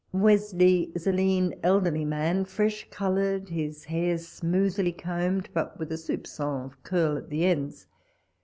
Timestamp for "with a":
5.77-5.95